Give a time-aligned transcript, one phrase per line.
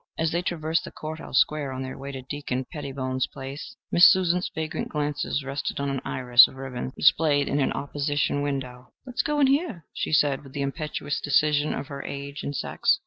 [0.17, 4.11] As they traversed the court house square on their way to Deacon Pettybones' place, Miss
[4.11, 8.93] Susie's vagrant glances rested on an iris of ribbons displayed in an opposition window.
[9.05, 12.97] "Let's go in here," she said with the impetuous decision of her age and sex.